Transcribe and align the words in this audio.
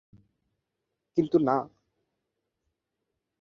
কিন্তু 1.17 1.37
না। 1.39 1.55